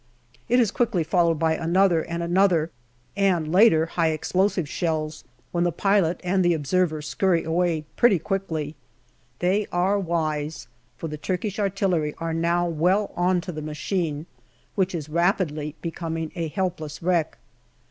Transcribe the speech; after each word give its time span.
It 0.49 0.59
is 0.59 0.71
quickly 0.71 1.03
followed 1.03 1.37
by 1.37 1.53
another 1.53 2.01
and 2.01 2.23
another, 2.23 2.71
and 3.15 3.51
later 3.51 3.85
high 3.85 4.07
explosive 4.07 4.67
shells, 4.67 5.23
when 5.51 5.63
the 5.63 5.71
pilot 5.71 6.19
and 6.23 6.43
the 6.43 6.55
observer 6.55 7.03
scurry 7.03 7.43
away 7.43 7.85
pretty 7.97 8.17
quickly. 8.17 8.75
They 9.37 9.67
are 9.71 9.99
wise, 9.99 10.67
for 10.97 11.07
the 11.07 11.17
Turkish 11.17 11.59
artillery 11.59 12.15
are 12.17 12.33
now 12.33 12.67
well 12.67 13.11
on 13.15 13.41
to 13.41 13.51
the 13.51 13.61
machine, 13.61 14.25
which 14.73 14.95
is 14.95 15.07
rapidly 15.07 15.75
becoming 15.83 16.31
a 16.33 16.47
helpless 16.47 17.03
wreck. 17.03 17.37